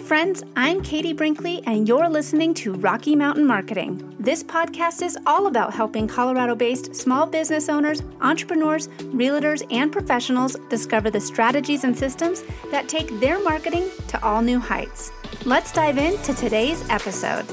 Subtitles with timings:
[0.00, 0.42] friends.
[0.56, 4.14] I'm Katie Brinkley, and you're listening to Rocky Mountain Marketing.
[4.18, 10.56] This podcast is all about helping Colorado based small business owners, entrepreneurs, realtors, and professionals
[10.68, 15.12] discover the strategies and systems that take their marketing to all new heights.
[15.44, 17.46] Let's dive into today's episode.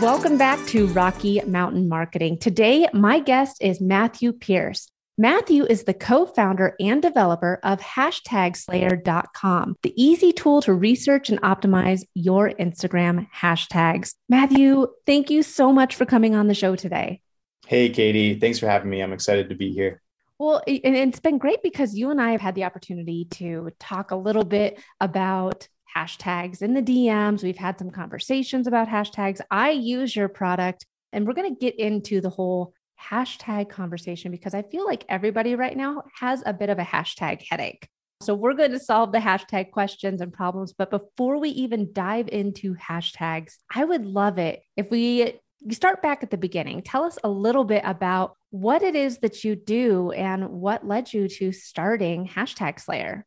[0.00, 2.38] Welcome back to Rocky Mountain Marketing.
[2.38, 4.88] Today, my guest is Matthew Pierce.
[5.20, 11.42] Matthew is the co founder and developer of hashtagslayer.com, the easy tool to research and
[11.42, 14.14] optimize your Instagram hashtags.
[14.28, 17.20] Matthew, thank you so much for coming on the show today.
[17.66, 18.38] Hey, Katie.
[18.38, 19.00] Thanks for having me.
[19.00, 20.00] I'm excited to be here.
[20.38, 24.12] Well, and it's been great because you and I have had the opportunity to talk
[24.12, 25.66] a little bit about
[25.96, 27.42] hashtags in the DMs.
[27.42, 29.40] We've had some conversations about hashtags.
[29.50, 34.54] I use your product, and we're going to get into the whole hashtag conversation because
[34.54, 37.88] I feel like everybody right now has a bit of a hashtag headache.
[38.20, 40.72] So we're going to solve the hashtag questions and problems.
[40.72, 45.38] But before we even dive into hashtags, I would love it if we
[45.70, 46.82] start back at the beginning.
[46.82, 51.12] Tell us a little bit about what it is that you do and what led
[51.12, 53.24] you to starting Hashtag Slayer.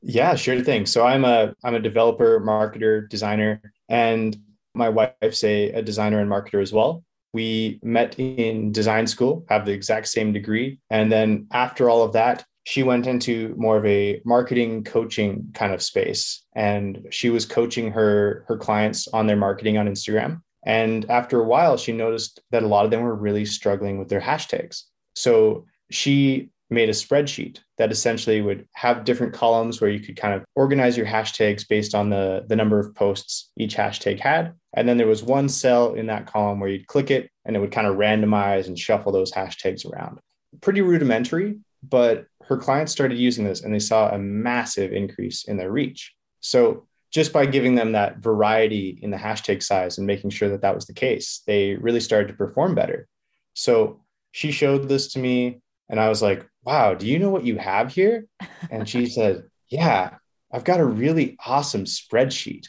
[0.00, 0.86] Yeah, sure thing.
[0.86, 4.36] So I'm a I'm a developer, marketer, designer, and
[4.74, 7.03] my wife's a, a designer and marketer as well
[7.34, 10.78] we met in design school, have the exact same degree.
[10.88, 15.74] And then after all of that, she went into more of a marketing coaching kind
[15.74, 20.40] of space and she was coaching her her clients on their marketing on Instagram.
[20.64, 24.08] And after a while, she noticed that a lot of them were really struggling with
[24.08, 24.84] their hashtags.
[25.14, 30.34] So she made a spreadsheet that essentially would have different columns where you could kind
[30.34, 34.54] of organize your hashtags based on the, the number of posts each hashtag had.
[34.74, 37.60] And then there was one cell in that column where you'd click it and it
[37.60, 40.18] would kind of randomize and shuffle those hashtags around.
[40.60, 45.56] Pretty rudimentary, but her clients started using this and they saw a massive increase in
[45.56, 46.14] their reach.
[46.40, 50.62] So just by giving them that variety in the hashtag size and making sure that
[50.62, 53.06] that was the case, they really started to perform better.
[53.54, 54.00] So
[54.32, 57.58] she showed this to me and I was like, wow, do you know what you
[57.58, 58.26] have here?
[58.70, 60.16] And she said, yeah,
[60.52, 62.68] I've got a really awesome spreadsheet.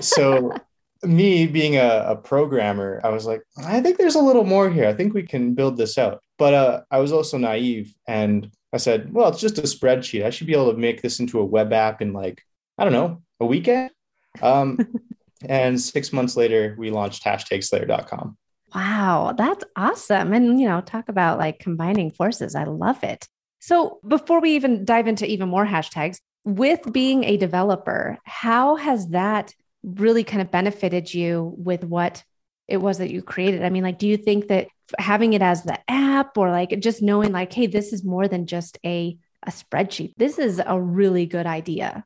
[0.00, 0.52] So
[1.02, 4.86] me being a, a, programmer, I was like, I think there's a little more here.
[4.86, 6.22] I think we can build this out.
[6.38, 10.24] But uh, I was also naive and I said, well, it's just a spreadsheet.
[10.24, 12.42] I should be able to make this into a web app in like,
[12.78, 13.90] I don't know, a weekend.
[14.40, 14.78] Um,
[15.48, 18.36] and six months later, we launched hashtagslayer.com.
[18.74, 20.32] Wow, that's awesome.
[20.32, 22.54] And, you know, talk about like combining forces.
[22.54, 23.26] I love it.
[23.60, 29.08] So before we even dive into even more hashtags, with being a developer, how has
[29.08, 32.24] that really kind of benefited you with what
[32.68, 33.62] it was that you created?
[33.62, 37.02] I mean, like, do you think that having it as the app or like just
[37.02, 41.26] knowing like, hey, this is more than just a, a spreadsheet, this is a really
[41.26, 42.04] good idea?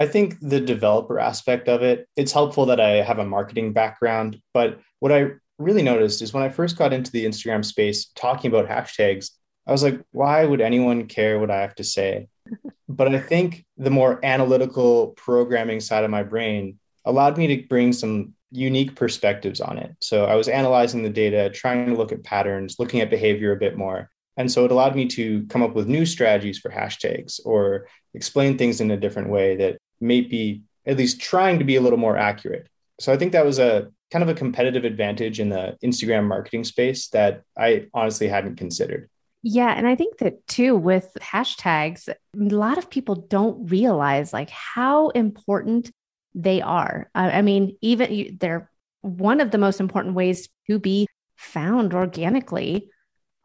[0.00, 4.40] I think the developer aspect of it, it's helpful that I have a marketing background.
[4.54, 8.50] But what I really noticed is when I first got into the Instagram space talking
[8.50, 9.30] about hashtags,
[9.66, 12.28] I was like, why would anyone care what I have to say?
[12.88, 17.92] but I think the more analytical programming side of my brain allowed me to bring
[17.92, 19.94] some unique perspectives on it.
[20.00, 23.56] So I was analyzing the data, trying to look at patterns, looking at behavior a
[23.56, 24.10] bit more.
[24.38, 28.56] And so it allowed me to come up with new strategies for hashtags or explain
[28.56, 31.98] things in a different way that may be at least trying to be a little
[31.98, 32.68] more accurate.
[33.00, 36.64] So I think that was a kind of a competitive advantage in the Instagram marketing
[36.64, 39.10] space that I honestly hadn't considered.
[39.42, 39.72] Yeah.
[39.76, 45.10] And I think that too, with hashtags, a lot of people don't realize like how
[45.10, 45.92] important
[46.34, 47.10] they are.
[47.14, 48.70] I mean, even they're
[49.02, 52.90] one of the most important ways to be found organically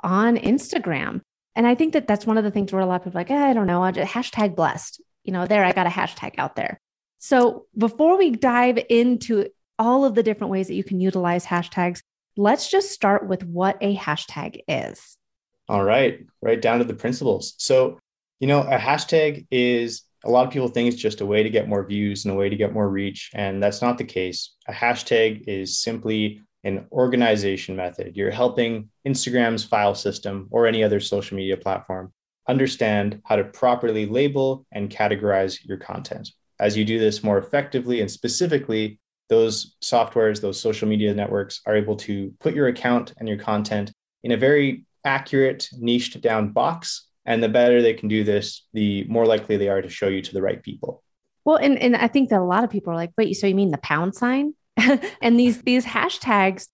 [0.03, 1.21] on Instagram.
[1.55, 3.31] And I think that that's one of the things where a lot of people like,
[3.31, 5.01] eh, I don't know, I just hashtag blessed.
[5.23, 6.79] You know, there, I got a hashtag out there.
[7.19, 9.45] So before we dive into
[9.83, 12.01] all of the different ways that you can utilize hashtags,
[12.37, 15.17] let's just start with what a hashtag is.
[15.67, 17.53] All right, right down to the principles.
[17.57, 17.99] So,
[18.39, 21.49] you know, a hashtag is a lot of people think it's just a way to
[21.49, 23.29] get more views and a way to get more reach.
[23.33, 24.55] And that's not the case.
[24.69, 28.15] A hashtag is simply an organization method.
[28.15, 32.13] You're helping Instagram's file system or any other social media platform
[32.47, 36.29] understand how to properly label and categorize your content.
[36.57, 38.99] As you do this more effectively and specifically,
[39.33, 43.91] those softwares, those social media networks are able to put your account and your content
[44.23, 47.07] in a very accurate, niched down box.
[47.25, 50.21] And the better they can do this, the more likely they are to show you
[50.21, 51.03] to the right people.
[51.45, 53.55] Well, and, and I think that a lot of people are like, wait, so you
[53.55, 54.53] mean the pound sign?
[55.21, 56.67] and these these hashtags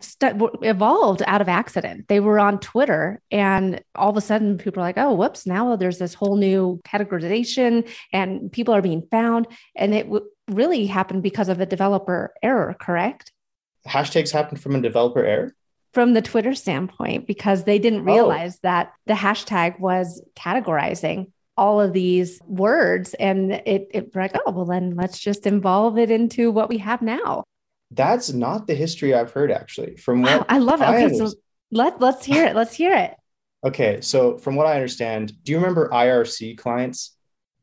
[0.00, 2.06] st- evolved out of accident.
[2.08, 5.74] They were on Twitter, and all of a sudden, people are like, "Oh, whoops!" Now
[5.76, 9.48] there's this whole new categorization, and people are being found.
[9.74, 10.06] And it
[10.50, 12.76] really happened because of a developer error.
[12.78, 13.32] Correct?
[13.86, 15.54] Hashtags happened from a developer error
[15.92, 18.12] from the Twitter standpoint because they didn't oh.
[18.12, 18.60] realize oh.
[18.62, 24.64] that the hashtag was categorizing all of these words and it, it like oh well
[24.64, 27.44] then let's just involve it into what we have now
[27.90, 31.30] that's not the history i've heard actually from what i love it I okay so
[31.70, 33.14] let, let's hear it let's hear it
[33.62, 37.14] okay so from what i understand do you remember irc clients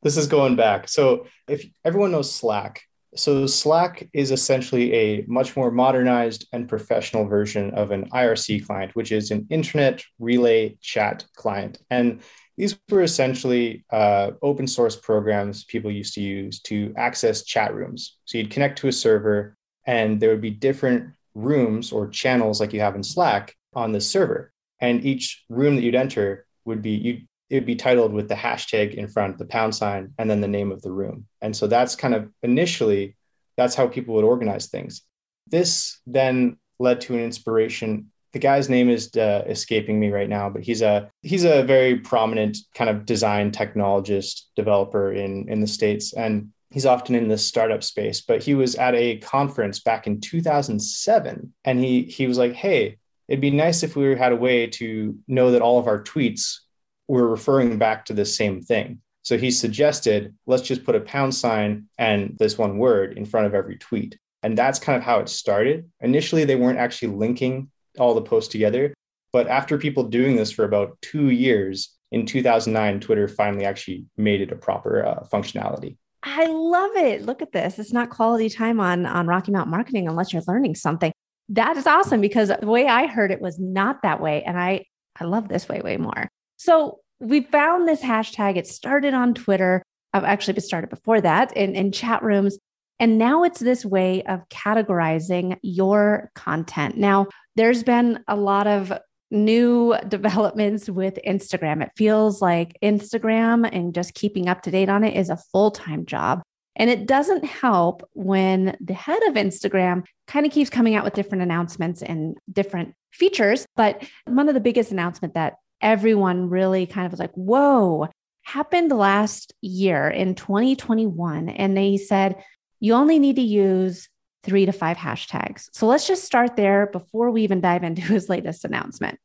[0.04, 2.82] this is going back so if everyone knows slack
[3.16, 8.96] so slack is essentially a much more modernized and professional version of an irc client
[8.96, 12.22] which is an internet relay chat client and
[12.58, 18.18] these were essentially uh, open source programs people used to use to access chat rooms.
[18.26, 19.56] So you'd connect to a server,
[19.86, 24.02] and there would be different rooms or channels like you have in Slack on the
[24.02, 24.52] server.
[24.82, 28.36] And each room that you'd enter would be you it would be titled with the
[28.36, 31.28] hashtag in front, the pound sign, and then the name of the room.
[31.42, 33.16] And so that's kind of initially
[33.56, 35.02] that's how people would organize things.
[35.48, 40.50] This then led to an inspiration the guy's name is uh, escaping me right now,
[40.50, 45.66] but he's a he's a very prominent kind of design technologist developer in in the
[45.66, 48.22] states, and he's often in the startup space.
[48.22, 52.98] But he was at a conference back in 2007, and he he was like, "Hey,
[53.28, 56.60] it'd be nice if we had a way to know that all of our tweets
[57.08, 61.36] were referring back to the same thing." So he suggested, let's just put a pound
[61.36, 64.18] sign and this one word in front of every tweet.
[64.42, 65.92] And that's kind of how it started.
[66.00, 67.70] Initially, they weren't actually linking
[68.00, 68.94] all the posts together.
[69.34, 74.40] But after people doing this for about two years, in 2009, Twitter finally actually made
[74.40, 75.98] it a proper uh, functionality.
[76.24, 77.24] I love it.
[77.24, 77.80] Look at this.
[77.80, 81.12] It's not quality time on, on Rocky Mountain Marketing unless you're learning something.
[81.50, 84.44] That is awesome because the way I heard it was not that way.
[84.44, 84.86] And I,
[85.20, 86.30] I love this way, way more.
[86.58, 88.58] So we found this hashtag.
[88.58, 89.84] It started on Twitter.
[90.14, 92.58] I've actually started before that in, in chat rooms.
[93.00, 96.98] And now it's this way of categorizing your content.
[96.98, 98.92] Now, there's been a lot of
[99.30, 101.84] new developments with Instagram.
[101.84, 105.72] It feels like Instagram and just keeping up to date on it is a full
[105.72, 106.42] time job.
[106.76, 111.16] And it doesn't help when the head of Instagram kind of keeps coming out with
[111.16, 113.66] different announcements and different features.
[113.76, 118.08] But one of the biggest announcement that everyone really kind of was like, whoa,
[118.44, 121.50] happened last year in 2021.
[121.50, 122.44] And they said,
[122.80, 124.08] you only need to use
[124.44, 125.68] three to five hashtags.
[125.74, 129.20] So let's just start there before we even dive into his latest announcement.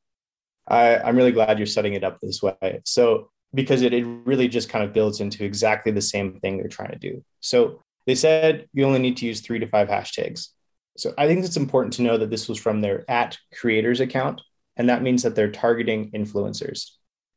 [0.69, 2.81] I, I'm really glad you're setting it up this way.
[2.85, 6.69] So, because it, it really just kind of builds into exactly the same thing they're
[6.69, 7.23] trying to do.
[7.41, 10.49] So, they said you only need to use three to five hashtags.
[10.97, 14.41] So, I think it's important to know that this was from their at creators account.
[14.77, 16.91] And that means that they're targeting influencers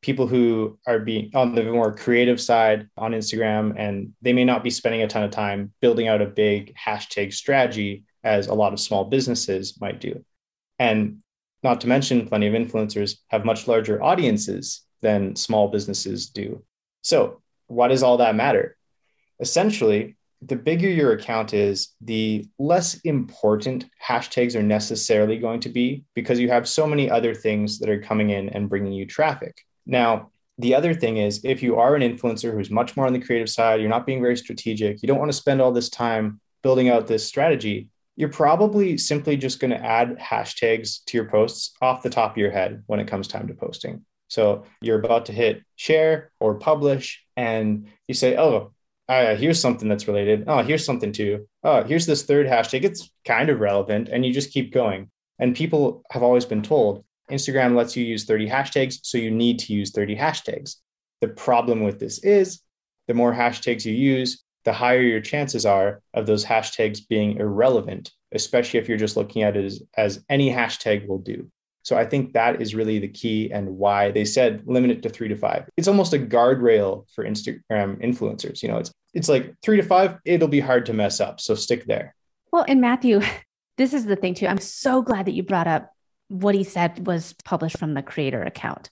[0.06, 4.64] people who are being on the more creative side on Instagram, and they may not
[4.64, 8.72] be spending a ton of time building out a big hashtag strategy as a lot
[8.72, 10.24] of small businesses might do.
[10.78, 11.24] And
[11.64, 16.64] not to mention, plenty of influencers have much larger audiences than small businesses do.
[17.02, 18.78] So, why does all that matter?
[19.40, 26.04] Essentially, the bigger your account is, the less important hashtags are necessarily going to be
[26.14, 29.58] because you have so many other things that are coming in and bringing you traffic.
[29.86, 33.20] Now, the other thing is if you are an influencer who's much more on the
[33.20, 36.40] creative side, you're not being very strategic, you don't want to spend all this time
[36.62, 41.74] building out this strategy, you're probably simply just going to add hashtags to your posts
[41.82, 44.06] off the top of your head when it comes time to posting.
[44.28, 48.74] So you're about to hit share or publish, and you say, Oh,
[49.08, 50.46] uh, here's something that's related.
[50.48, 51.48] Oh, here's something too.
[51.64, 52.84] Oh, here's this third hashtag.
[52.84, 54.10] It's kind of relevant.
[54.10, 55.10] And you just keep going.
[55.40, 59.60] And people have always been told Instagram lets you use 30 hashtags, so you need
[59.60, 60.76] to use 30 hashtags.
[61.22, 62.62] The problem with this is
[63.08, 68.12] the more hashtags you use, the higher your chances are of those hashtags being irrelevant,
[68.32, 71.50] especially if you're just looking at it as, as any hashtag will do.
[71.86, 75.10] So I think that is really the key and why they said limit it to
[75.10, 75.70] three to five.
[75.78, 78.64] It's almost a guardrail for Instagram influencers.
[78.64, 81.40] You know, it's it's like three to five, it'll be hard to mess up.
[81.40, 82.16] So stick there.
[82.52, 83.22] Well, and Matthew,
[83.78, 84.48] this is the thing too.
[84.48, 85.92] I'm so glad that you brought up
[86.28, 88.90] what he said was published from the creator account.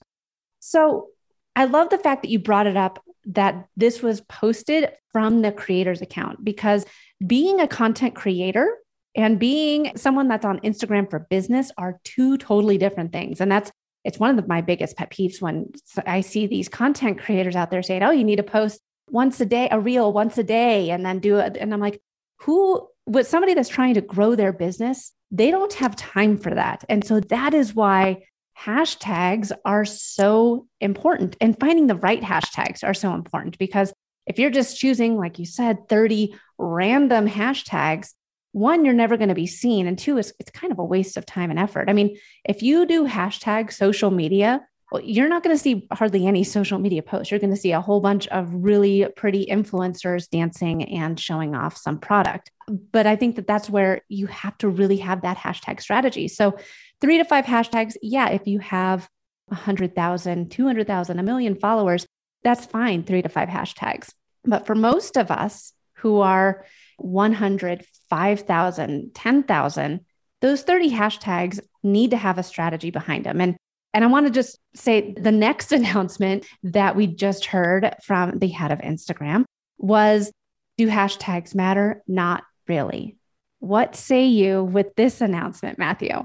[0.60, 1.08] So
[1.56, 5.50] I love the fact that you brought it up that this was posted from the
[5.50, 6.86] creator's account because
[7.26, 8.76] being a content creator
[9.14, 13.40] and being someone that's on Instagram for business are two totally different things.
[13.40, 13.70] And that's
[14.04, 15.72] it's one of the, my biggest pet peeves when
[16.06, 18.80] I see these content creators out there saying, "Oh, you need to post
[19.10, 22.02] once a day, a reel once a day, and then do it." And I'm like,
[22.40, 26.84] who with somebody that's trying to grow their business, they don't have time for that.
[26.88, 28.24] And so that is why
[28.58, 33.92] hashtags are so important and finding the right hashtags are so important because
[34.26, 38.14] if you're just choosing, like you said, 30 random hashtags,
[38.54, 39.88] one, you're never going to be seen.
[39.88, 41.90] And two, it's, it's kind of a waste of time and effort.
[41.90, 46.24] I mean, if you do hashtag social media, well, you're not going to see hardly
[46.24, 47.32] any social media posts.
[47.32, 51.76] You're going to see a whole bunch of really pretty influencers dancing and showing off
[51.76, 52.52] some product.
[52.68, 56.28] But I think that that's where you have to really have that hashtag strategy.
[56.28, 56.56] So,
[57.00, 59.08] three to five hashtags, yeah, if you have
[59.46, 62.06] 100,000, 200,000, a million followers,
[62.44, 64.12] that's fine, three to five hashtags.
[64.44, 66.64] But for most of us who are
[66.98, 70.00] 100, 5,000, 10,000,
[70.40, 73.40] those 30 hashtags need to have a strategy behind them.
[73.40, 73.56] And
[73.92, 78.48] and I want to just say the next announcement that we just heard from the
[78.48, 79.44] head of Instagram
[79.78, 80.30] was
[80.78, 82.04] do hashtags matter?
[82.06, 83.16] Not really.
[83.58, 86.24] What say you with this announcement, Matthew?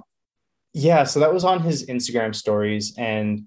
[0.74, 2.94] Yeah, so that was on his Instagram stories.
[3.00, 3.46] And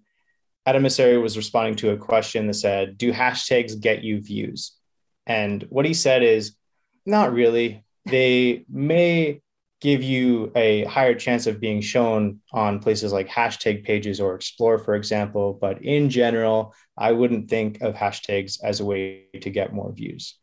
[0.67, 4.73] Adam Mosseri was responding to a question that said, Do hashtags get you views?
[5.27, 6.57] And what he said is,
[7.07, 7.85] Not really.
[8.07, 9.41] They may
[9.83, 14.79] give you a higher chance of being shown on places like hashtag pages or explore
[14.79, 15.59] for example.
[15.61, 20.39] But in general i wouldn't think of hashtags as a way to get more views.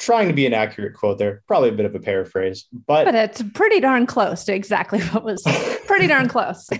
[0.00, 3.14] Trying to be an accurate quote there probably a bit of a paraphrase but but
[3.14, 5.42] it's pretty darn close to exactly what was
[5.86, 6.68] pretty darn close.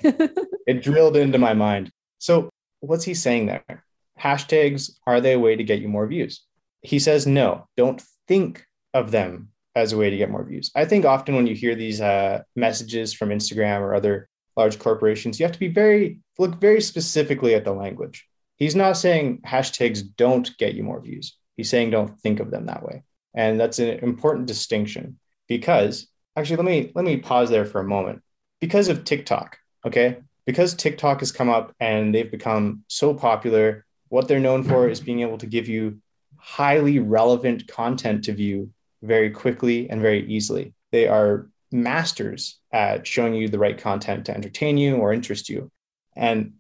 [0.67, 1.91] It drilled into my mind.
[2.21, 2.49] So
[2.81, 3.85] what's he saying there?
[4.19, 6.43] Hashtags are they a way to get you more views?
[6.83, 10.71] He says no don't think of them as a way to get more views.
[10.75, 15.39] I think often when you hear these uh, messages from Instagram or other large corporations,
[15.39, 18.27] you have to be very look very specifically at the language.
[18.57, 21.37] He's not saying hashtags don't get you more views.
[21.57, 23.03] He's saying don't think of them that way.
[23.35, 27.85] And that's an important distinction because actually let me let me pause there for a
[27.85, 28.23] moment.
[28.61, 30.19] Because of TikTok, okay?
[30.47, 35.01] Because TikTok has come up and they've become so popular, what they're known for is
[35.01, 36.01] being able to give you
[36.37, 38.71] highly relevant content to view
[39.05, 40.75] very quickly and very easily.
[40.93, 45.71] They are masters at showing you the right content to entertain you or interest you.
[46.17, 46.55] And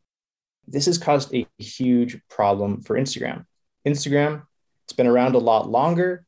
[0.67, 3.45] this has caused a huge problem for Instagram.
[3.87, 4.43] Instagram,
[4.85, 6.27] it's been around a lot longer,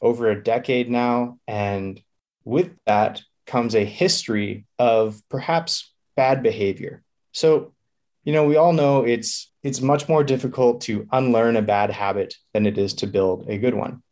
[0.00, 1.38] over a decade now.
[1.46, 2.00] And
[2.44, 7.02] with that comes a history of perhaps bad behavior.
[7.32, 7.72] So,
[8.24, 12.34] you know, we all know it's it's much more difficult to unlearn a bad habit
[12.54, 14.02] than it is to build a good one.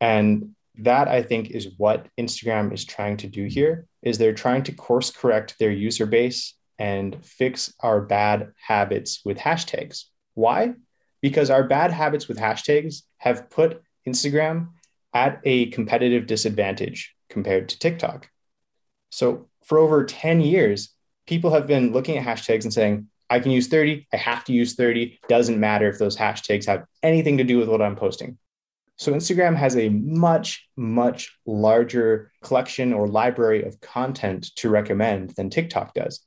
[0.00, 4.64] And that I think is what Instagram is trying to do here is they're trying
[4.64, 10.04] to course correct their user base and fix our bad habits with hashtags.
[10.34, 10.74] Why?
[11.22, 14.70] Because our bad habits with hashtags have put Instagram
[15.14, 18.28] at a competitive disadvantage compared to TikTok.
[19.10, 20.90] So for over 10 years,
[21.26, 24.52] people have been looking at hashtags and saying, I can use 30, I have to
[24.52, 25.18] use 30.
[25.28, 28.38] Doesn't matter if those hashtags have anything to do with what I'm posting.
[28.96, 35.50] So Instagram has a much, much larger collection or library of content to recommend than
[35.50, 36.20] TikTok does.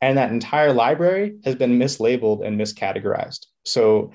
[0.00, 3.46] And that entire library has been mislabeled and miscategorized.
[3.64, 4.12] So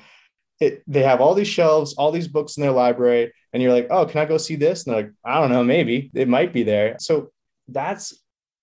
[0.60, 3.88] it, they have all these shelves, all these books in their library, and you're like,
[3.90, 4.86] oh, can I go see this?
[4.86, 6.98] And they're like, I don't know, maybe it might be there.
[7.00, 7.32] So
[7.68, 8.14] that's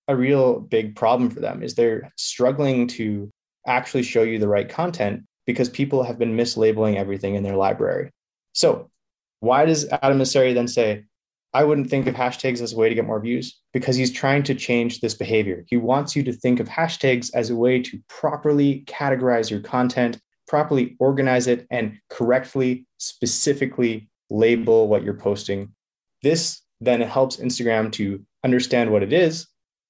[0.07, 3.29] a real big problem for them is they're struggling to
[3.67, 8.11] actually show you the right content because people have been mislabeling everything in their library.
[8.53, 8.89] So
[9.39, 11.05] why does Adam Mosseri then say,
[11.53, 13.59] I wouldn't think of hashtags as a way to get more views?
[13.73, 15.63] Because he's trying to change this behavior.
[15.67, 20.19] He wants you to think of hashtags as a way to properly categorize your content,
[20.47, 25.73] properly organize it, and correctly, specifically label what you're posting.
[26.21, 29.47] This then helps Instagram to understand what it is,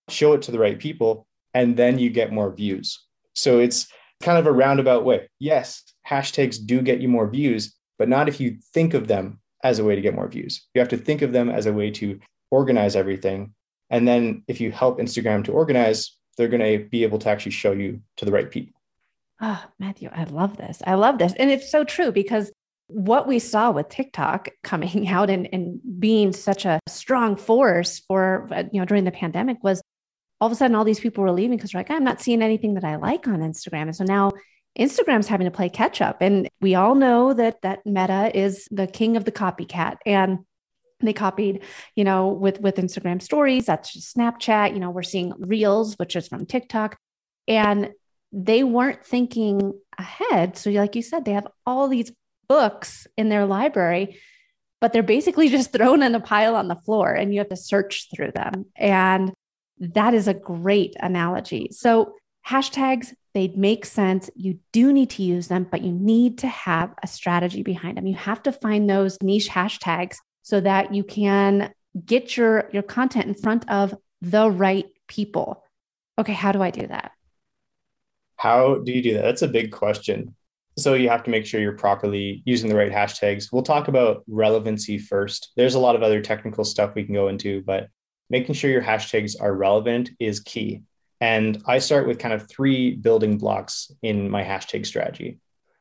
[0.09, 3.03] show it to the right people, and then you get more views.
[3.35, 3.87] So it's
[4.21, 5.29] kind of a roundabout way.
[5.39, 9.79] Yes, hashtags do get you more views, but not if you think of them as
[9.79, 10.67] a way to get more views.
[10.73, 12.19] You have to think of them as a way to
[12.51, 13.53] organize everything.
[13.89, 17.53] And then if you help Instagram to organize, they're going to be able to actually
[17.53, 18.79] show you to the right people.
[19.41, 20.81] Oh, Matthew, I love this.
[20.85, 21.33] I love this.
[21.37, 22.51] And it's so true because
[22.87, 28.47] what we saw with TikTok coming out and, and being such a strong force for,
[28.51, 29.81] uh, you know, during the pandemic was
[30.39, 32.41] all of a sudden all these people were leaving because they're like, I'm not seeing
[32.41, 33.83] anything that I like on Instagram.
[33.83, 34.31] And so now
[34.77, 36.21] Instagram's having to play catch up.
[36.21, 39.97] And we all know that that Meta is the king of the copycat.
[40.05, 40.39] And
[40.99, 41.63] they copied,
[41.95, 46.15] you know, with with Instagram stories, that's just Snapchat, you know, we're seeing Reels, which
[46.15, 46.97] is from TikTok.
[47.47, 47.91] And
[48.31, 50.57] they weren't thinking ahead.
[50.57, 52.11] So like you said, they have all these
[52.47, 54.19] books in their library.
[54.79, 57.55] but they're basically just thrown in a pile on the floor and you have to
[57.55, 58.65] search through them.
[58.75, 59.33] And
[59.79, 61.69] that is a great analogy.
[61.71, 62.13] So,
[62.47, 64.29] hashtags, they make sense.
[64.35, 68.07] You do need to use them, but you need to have a strategy behind them.
[68.07, 71.73] You have to find those niche hashtags so that you can
[72.05, 75.63] get your, your content in front of the right people.
[76.17, 77.11] Okay, how do I do that?
[78.37, 79.23] How do you do that?
[79.23, 80.35] That's a big question.
[80.77, 83.51] So you have to make sure you're properly using the right hashtags.
[83.51, 85.51] We'll talk about relevancy first.
[85.57, 87.87] There's a lot of other technical stuff we can go into, but
[88.29, 90.83] making sure your hashtags are relevant is key.
[91.19, 95.39] And I start with kind of three building blocks in my hashtag strategy.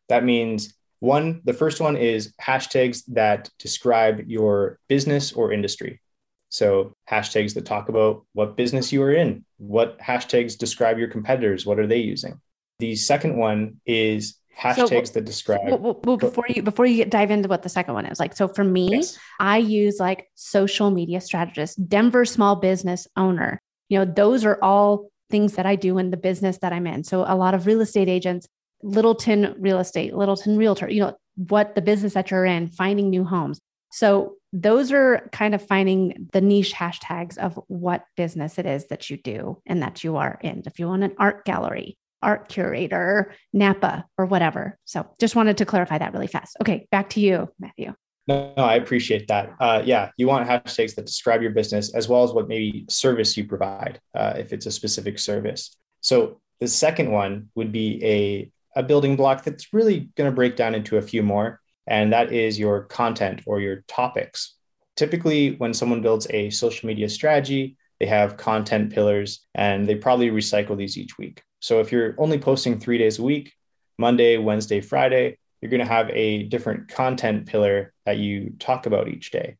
[0.08, 6.00] That means one, the first one is hashtags that describe your business or industry.
[6.48, 11.66] So, hashtags that talk about what business you are in, what hashtags describe your competitors,
[11.66, 12.40] what are they using?
[12.78, 17.30] The second one is hashtags so, that describe well, well, before you before you dive
[17.30, 19.18] into what the second one is like so for me yes.
[19.38, 25.10] i use like social media strategist denver small business owner you know those are all
[25.30, 27.80] things that i do in the business that i'm in so a lot of real
[27.80, 28.46] estate agents
[28.82, 33.24] littleton real estate littleton realtor you know what the business that you're in finding new
[33.24, 33.60] homes
[33.92, 39.10] so those are kind of finding the niche hashtags of what business it is that
[39.10, 43.32] you do and that you are in if you own an art gallery art curator,
[43.52, 44.78] Napa, or whatever.
[44.84, 46.56] So just wanted to clarify that really fast.
[46.60, 47.94] Okay, back to you, Matthew.
[48.26, 49.54] No, no I appreciate that.
[49.60, 53.36] Uh, yeah, you want hashtags that describe your business as well as what maybe service
[53.36, 55.76] you provide, uh, if it's a specific service.
[56.00, 60.56] So the second one would be a, a building block that's really going to break
[60.56, 64.54] down into a few more, and that is your content or your topics.
[64.96, 70.30] Typically, when someone builds a social media strategy, they have content pillars and they probably
[70.30, 71.42] recycle these each week.
[71.60, 73.52] So if you're only posting three days a week,
[73.98, 79.08] Monday, Wednesday, Friday, you're going to have a different content pillar that you talk about
[79.08, 79.56] each day.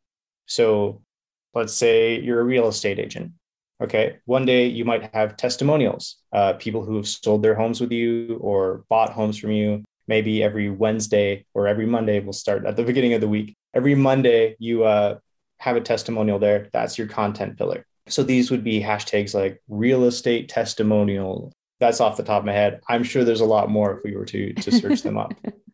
[0.47, 1.03] So
[1.55, 3.33] let's say you're a real estate agent.
[3.83, 4.17] Okay.
[4.25, 8.39] One day you might have testimonials, uh, people who have sold their homes with you
[8.41, 9.85] or bought homes from you.
[10.09, 13.57] Maybe every Wednesday or every Monday, we'll start at the beginning of the week.
[13.75, 15.19] Every Monday, you uh,
[15.59, 16.69] have a testimonial there.
[16.73, 17.85] That's your content pillar.
[18.09, 22.53] So these would be hashtags like real estate testimonial, that's off the top of my
[22.53, 22.81] head.
[22.89, 25.35] I'm sure there's a lot more if we were to, to search them up.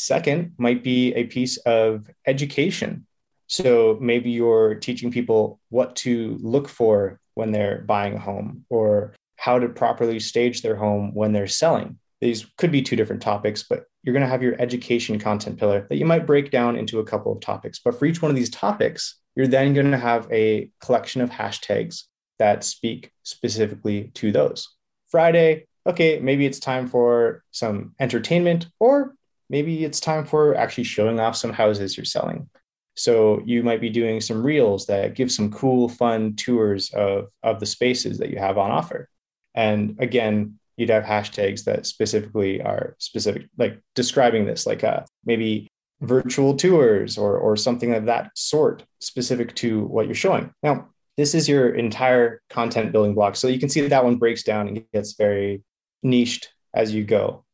[0.00, 3.06] Second might be a piece of education.
[3.46, 9.14] So maybe you're teaching people what to look for when they're buying a home or
[9.36, 11.98] how to properly stage their home when they're selling.
[12.20, 15.86] These could be two different topics, but you're going to have your education content pillar
[15.88, 17.80] that you might break down into a couple of topics.
[17.84, 21.30] But for each one of these topics, you're then going to have a collection of
[21.30, 22.04] hashtags
[22.38, 24.68] that speak specifically to those.
[25.08, 29.14] Friday, okay, maybe it's time for some entertainment, or
[29.54, 32.50] maybe it's time for actually showing off some houses you're selling.
[32.96, 37.60] So you might be doing some reels that give some cool, fun tours of, of
[37.60, 39.08] the spaces that you have on offer.
[39.54, 45.68] And again, you'd have hashtags that specifically are specific, like describing this, like uh, maybe
[46.00, 50.50] virtual tours or, or something of that sort, specific to what you're showing.
[50.64, 53.36] Now, this is your entire content building block.
[53.36, 55.62] So you can see that, that one breaks down and gets very
[56.02, 57.44] niched as you go.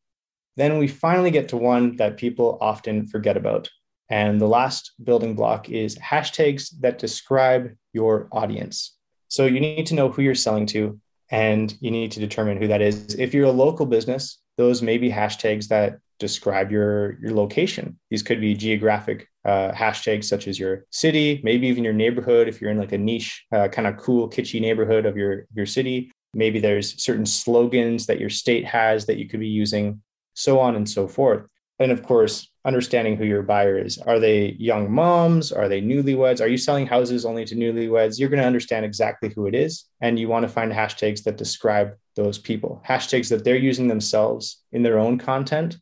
[0.61, 3.71] Then we finally get to one that people often forget about.
[4.11, 8.95] And the last building block is hashtags that describe your audience.
[9.29, 12.69] So you need to know who you're selling to and you need to determine who
[12.69, 13.15] that is.
[13.15, 17.99] If you're a local business, those may be hashtags that describe your, your location.
[18.11, 22.49] These could be geographic uh, hashtags such as your city, maybe even your neighborhood.
[22.49, 25.65] If you're in like a niche, uh, kind of cool, kitschy neighborhood of your, your
[25.65, 30.03] city, maybe there's certain slogans that your state has that you could be using,
[30.41, 31.47] so on and so forth.
[31.79, 33.97] And of course, understanding who your buyer is.
[33.99, 35.51] Are they young moms?
[35.51, 36.41] Are they newlyweds?
[36.41, 38.19] Are you selling houses only to newlyweds?
[38.19, 39.85] You're going to understand exactly who it is.
[40.01, 44.63] And you want to find hashtags that describe those people, hashtags that they're using themselves
[44.73, 45.79] in their own content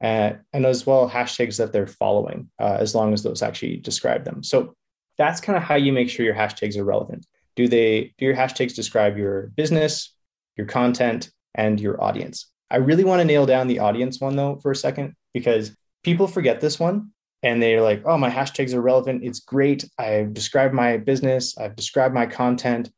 [0.00, 3.76] and, uh, and as well hashtags that they're following, uh, as long as those actually
[3.78, 4.42] describe them.
[4.42, 4.74] So
[5.16, 7.26] that's kind of how you make sure your hashtags are relevant.
[7.56, 10.14] Do they do your hashtags describe your business,
[10.56, 12.50] your content, and your audience?
[12.70, 16.26] I really want to nail down the audience one though for a second because people
[16.26, 19.22] forget this one and they're like, oh, my hashtags are relevant.
[19.22, 19.88] It's great.
[19.98, 22.90] I've described my business, I've described my content.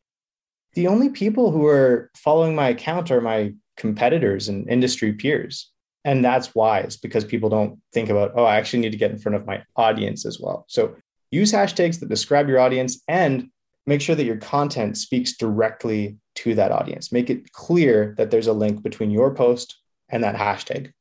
[0.74, 5.70] The only people who are following my account are my competitors and industry peers.
[6.04, 9.18] And that's wise because people don't think about, oh, I actually need to get in
[9.18, 10.64] front of my audience as well.
[10.68, 10.94] So
[11.30, 13.50] use hashtags that describe your audience and
[13.87, 17.12] make sure that your content speaks directly to that audience.
[17.12, 19.76] Make it clear that there's a link between your post
[20.09, 20.92] and that hashtag.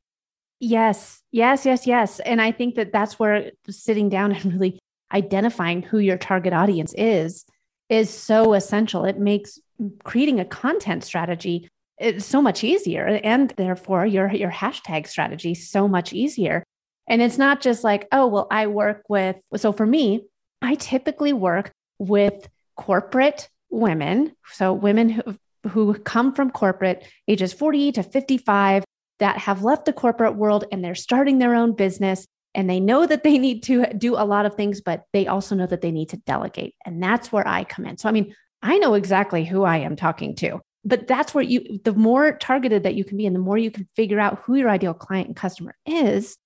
[0.60, 2.19] Yes, yes, yes, yes.
[2.19, 4.80] And I think that that's where sitting down and really
[5.13, 7.45] identifying who your target audience is
[7.89, 9.06] is so essential.
[9.06, 9.58] It makes
[10.04, 11.67] creating a content strategy
[11.99, 16.63] it's so much easier and therefore your your hashtag strategy so much easier.
[17.08, 20.25] And it's not just like, oh, well, I work with so for me,
[20.62, 22.47] I typically work with
[22.78, 25.36] corporate women, so women who
[25.67, 28.84] who come from corporate ages 40 to 55
[29.19, 33.05] that have left the corporate world and they're starting their own business and they know
[33.05, 35.91] that they need to do a lot of things, but they also know that they
[35.91, 36.75] need to delegate.
[36.86, 37.97] And that's where I come in.
[37.97, 41.79] So, I mean, I know exactly who I am talking to, but that's where you,
[41.84, 44.55] the more targeted that you can be and the more you can figure out who
[44.55, 46.38] your ideal client and customer is,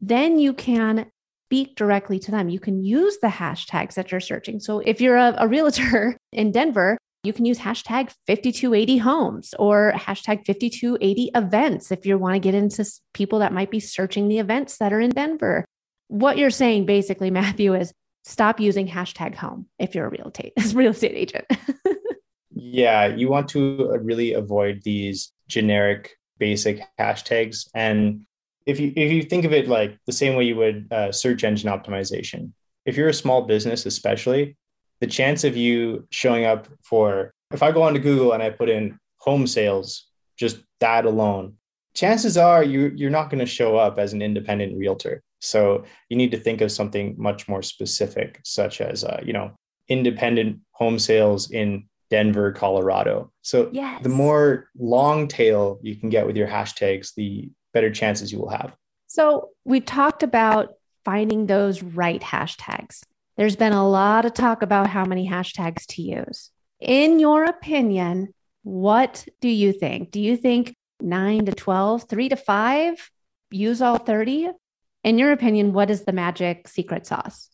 [0.00, 1.10] then you can
[1.48, 2.50] speak directly to them.
[2.50, 4.60] You can use the hashtags that you're searching.
[4.60, 9.94] So, if you're a, a realtor in Denver, you can use hashtag 5280 homes or
[9.96, 12.84] hashtag 5280 events if you want to get into
[13.14, 15.64] people that might be searching the events that are in Denver.
[16.08, 20.52] What you're saying basically, Matthew, is stop using hashtag home if you're a real estate,
[20.74, 21.46] real estate agent.
[22.54, 27.68] yeah, you want to uh, really avoid these generic basic hashtags.
[27.74, 28.26] And
[28.68, 31.42] if you if you think of it like the same way you would uh, search
[31.42, 32.52] engine optimization,
[32.84, 34.56] if you're a small business, especially,
[35.00, 38.68] the chance of you showing up for if I go onto Google and I put
[38.68, 41.54] in home sales, just that alone,
[41.94, 45.22] chances are you you're not going to show up as an independent realtor.
[45.40, 49.52] So you need to think of something much more specific, such as uh, you know
[49.88, 53.32] independent home sales in Denver, Colorado.
[53.40, 54.02] So yes.
[54.02, 58.48] the more long tail you can get with your hashtags, the better chances you will
[58.48, 58.74] have.
[59.06, 63.04] So we talked about finding those right hashtags.
[63.36, 66.50] There's been a lot of talk about how many hashtags to use.
[66.80, 70.10] In your opinion, what do you think?
[70.10, 73.10] Do you think nine to 12, three to five,
[73.52, 74.50] use all 30?
[75.04, 77.48] In your opinion, what is the magic secret sauce?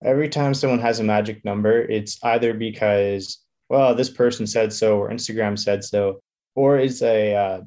[0.00, 4.98] Every time someone has a magic number, it's either because, well, this person said so
[4.98, 6.20] or Instagram said so,
[6.54, 7.60] or it's a uh,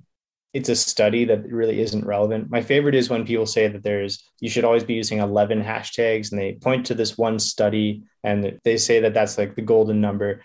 [0.53, 2.49] it's a study that really isn't relevant.
[2.49, 6.31] My favorite is when people say that there's you should always be using 11 hashtags
[6.31, 9.99] and they point to this one study and they say that that's like the golden
[9.99, 10.41] number.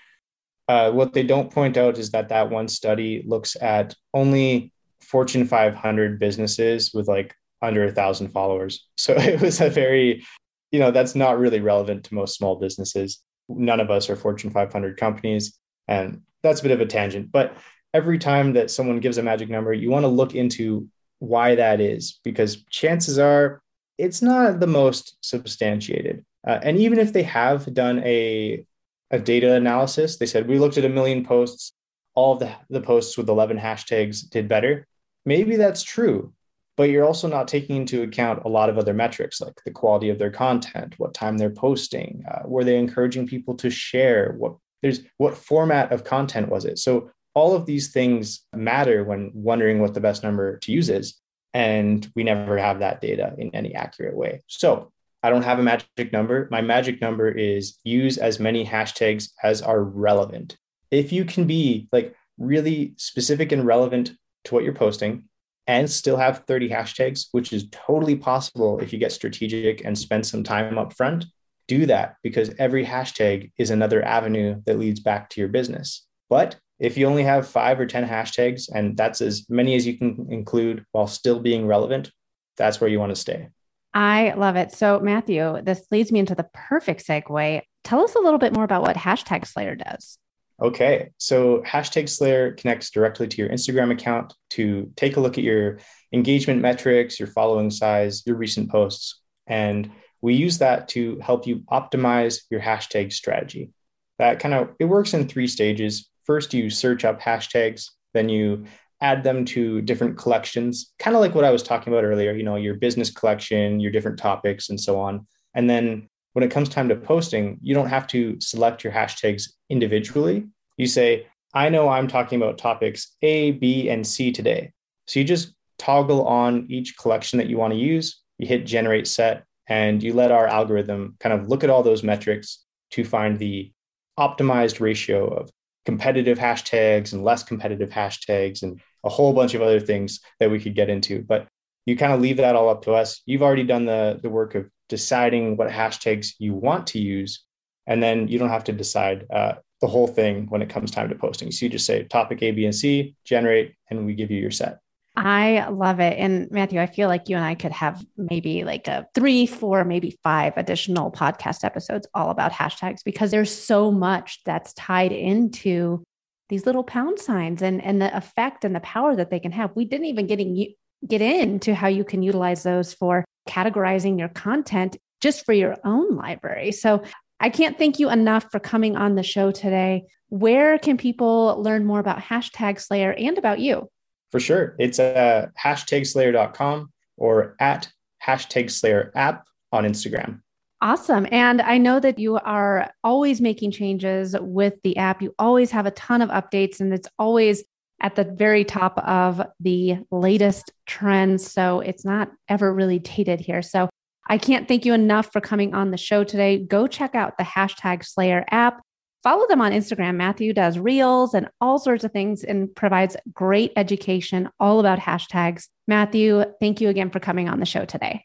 [0.67, 5.47] Uh, what they don't point out is that that one study looks at only Fortune
[5.47, 8.87] 500 businesses with like under a thousand followers.
[8.99, 10.27] So it was a very,
[10.71, 13.21] you know, that's not really relevant to most small businesses.
[13.49, 15.59] None of us are Fortune 500 companies.
[15.87, 17.57] And that's a bit of a tangent, but
[17.95, 21.81] every time that someone gives a magic number, you want to look into why that
[21.81, 23.61] is, because chances are
[23.99, 26.25] it's not the most substantiated.
[26.47, 28.65] Uh, and even if they have done a,
[29.11, 31.73] a data analysis, they said we looked at a million posts,
[32.15, 34.87] all of the, the posts with 11 hashtags did better.
[35.27, 36.33] Maybe that's true,
[36.77, 40.11] but you're also not taking into account a lot of other metrics like the quality
[40.11, 44.55] of their content, what time they're posting, uh, were they encouraging people to share, what
[44.81, 46.79] there's what format of content was it?
[46.79, 51.21] So all of these things matter when wondering what the best number to use is.
[51.55, 54.43] And we never have that data in any accurate way.
[54.47, 56.49] So I don't have a magic number.
[56.51, 60.57] My magic number is use as many hashtags as are relevant.
[60.91, 64.13] If you can be like really specific and relevant
[64.45, 65.25] to what you're posting
[65.67, 70.27] and still have 30 hashtags, which is totally possible if you get strategic and spend
[70.27, 71.27] some time up front,
[71.67, 76.07] do that because every hashtag is another avenue that leads back to your business.
[76.31, 79.99] But if you only have five or 10 hashtags, and that's as many as you
[79.99, 82.11] can include while still being relevant,
[82.57, 83.49] that's where you want to stay.
[83.95, 84.73] I love it.
[84.73, 87.63] So, Matthew, this leads me into the perfect segue.
[87.85, 90.19] Tell us a little bit more about what Hashtag Slayer does.
[90.61, 91.11] Okay.
[91.19, 95.79] So, Hashtag Slayer connects directly to your Instagram account to take a look at your
[96.13, 99.21] engagement metrics, your following size, your recent posts.
[99.47, 103.71] And we use that to help you optimize your hashtag strategy.
[104.19, 108.67] That kind of it works in three stages first you search up hashtags, then you
[109.01, 112.43] add them to different collections, kind of like what I was talking about earlier, you
[112.43, 115.27] know, your business collection, your different topics, and so on.
[115.55, 119.51] And then when it comes time to posting, you don't have to select your hashtags
[119.71, 120.47] individually.
[120.77, 124.73] You say, I know I'm talking about topics A, B, and C today.
[125.07, 129.07] So you just toggle on each collection that you want to use, you hit generate
[129.07, 133.39] set, and you let our algorithm kind of look at all those metrics to find
[133.39, 133.73] the
[134.19, 135.51] optimized ratio of
[135.89, 140.61] competitive hashtags and less competitive hashtags and a whole bunch of other things that we
[140.61, 141.23] could get into.
[141.23, 141.49] But
[141.87, 143.23] you kind of leave that all up to us.
[143.25, 147.43] You've already done the, the work of deciding what hashtags you want to use.
[147.87, 151.09] And then you don't have to decide uh, the whole thing when it comes time
[151.09, 151.51] to posting.
[151.51, 154.51] So you just say topic A, B, and C, generate, and we give you your
[154.51, 154.81] set.
[155.21, 156.17] I love it.
[156.17, 159.85] And Matthew, I feel like you and I could have maybe like a three, four,
[159.85, 166.05] maybe five additional podcast episodes all about hashtags because there's so much that's tied into
[166.51, 169.75] these little pound signs and, and the effect and the power that they can have.
[169.75, 170.75] We didn't even getting
[171.07, 176.15] get into how you can utilize those for categorizing your content just for your own
[176.15, 176.71] library.
[176.71, 177.03] So
[177.41, 180.05] I can't thank you enough for coming on the show today.
[180.29, 183.89] Where can people learn more about hashtag Slayer and about you?
[184.31, 184.77] For sure.
[184.79, 187.89] It's uh, hashtagslayer.com or at
[188.25, 190.41] hashtag Slayer app on Instagram.
[190.81, 191.27] Awesome.
[191.33, 195.21] And I know that you are always making changes with the app.
[195.21, 197.65] You always have a ton of updates, and it's always
[198.01, 201.51] at the very top of the latest trends.
[201.51, 203.61] So it's not ever really dated here.
[203.61, 203.89] So
[204.29, 206.59] I can't thank you enough for coming on the show today.
[206.59, 208.81] Go check out the hashtag Slayer app.
[209.23, 210.17] Follow them on Instagram.
[210.17, 215.69] Matthew does reels and all sorts of things and provides great education all about hashtags.
[215.87, 218.25] Matthew, thank you again for coming on the show today.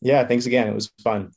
[0.00, 0.68] Yeah, thanks again.
[0.68, 1.30] It was fun.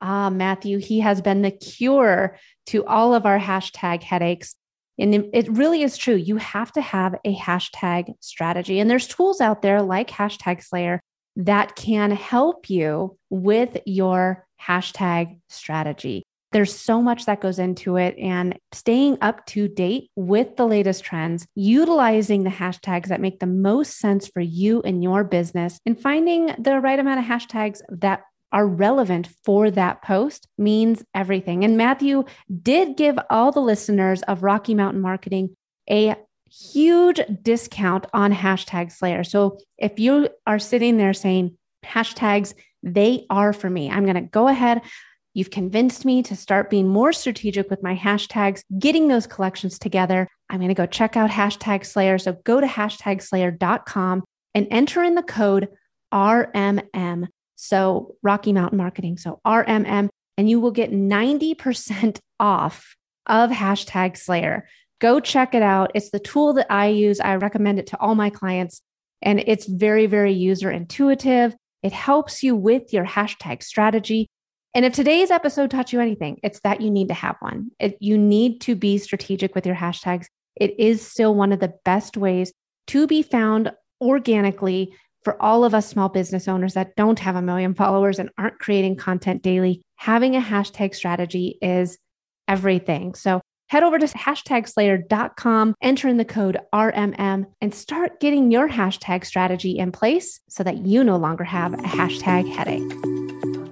[0.00, 4.54] Ah, Matthew, he has been the cure to all of our hashtag headaches.
[4.98, 6.14] And it really is true.
[6.14, 8.80] You have to have a hashtag strategy.
[8.80, 11.02] And there's tools out there like Hashtag Slayer
[11.36, 16.24] that can help you with your hashtag strategy.
[16.56, 21.04] There's so much that goes into it and staying up to date with the latest
[21.04, 26.00] trends, utilizing the hashtags that make the most sense for you and your business, and
[26.00, 31.62] finding the right amount of hashtags that are relevant for that post means everything.
[31.62, 32.24] And Matthew
[32.62, 35.54] did give all the listeners of Rocky Mountain Marketing
[35.90, 36.16] a
[36.50, 39.24] huge discount on hashtag Slayer.
[39.24, 44.22] So if you are sitting there saying hashtags, they are for me, I'm going to
[44.22, 44.80] go ahead.
[45.36, 50.28] You've convinced me to start being more strategic with my hashtags, getting those collections together.
[50.48, 52.16] I'm going to go check out hashtag Slayer.
[52.16, 55.68] So go to hashtagslayer.com and enter in the code
[56.10, 57.26] RMM.
[57.54, 59.18] So Rocky Mountain Marketing.
[59.18, 62.96] So RMM, and you will get 90% off
[63.26, 64.66] of hashtag Slayer.
[65.02, 65.90] Go check it out.
[65.94, 67.20] It's the tool that I use.
[67.20, 68.80] I recommend it to all my clients,
[69.20, 71.54] and it's very, very user intuitive.
[71.82, 74.28] It helps you with your hashtag strategy.
[74.76, 77.70] And if today's episode taught you anything, it's that you need to have one.
[77.80, 80.26] It, you need to be strategic with your hashtags.
[80.54, 82.52] It is still one of the best ways
[82.88, 87.42] to be found organically for all of us small business owners that don't have a
[87.42, 89.80] million followers and aren't creating content daily.
[89.96, 91.96] Having a hashtag strategy is
[92.46, 93.14] everything.
[93.14, 99.24] So head over to hashtagslayer.com, enter in the code RMM, and start getting your hashtag
[99.24, 103.25] strategy in place so that you no longer have a hashtag headache.